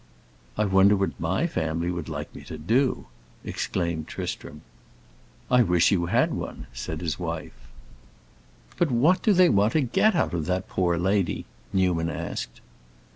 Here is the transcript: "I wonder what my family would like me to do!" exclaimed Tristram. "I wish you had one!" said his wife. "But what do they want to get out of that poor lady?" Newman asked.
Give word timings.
"I 0.57 0.65
wonder 0.65 0.95
what 0.95 1.19
my 1.19 1.45
family 1.45 1.91
would 1.91 2.09
like 2.09 2.33
me 2.33 2.41
to 2.45 2.57
do!" 2.57 3.05
exclaimed 3.43 4.07
Tristram. 4.07 4.61
"I 5.51 5.61
wish 5.61 5.91
you 5.91 6.07
had 6.07 6.33
one!" 6.33 6.65
said 6.73 7.01
his 7.01 7.19
wife. 7.19 7.53
"But 8.77 8.89
what 8.89 9.21
do 9.21 9.31
they 9.31 9.47
want 9.47 9.73
to 9.73 9.81
get 9.81 10.15
out 10.15 10.33
of 10.33 10.47
that 10.47 10.67
poor 10.67 10.97
lady?" 10.97 11.45
Newman 11.71 12.09
asked. 12.09 12.61